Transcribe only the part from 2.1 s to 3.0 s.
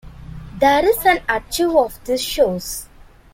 shows.